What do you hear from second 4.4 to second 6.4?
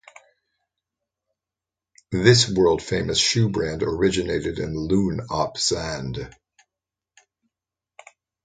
in Loon op Zand.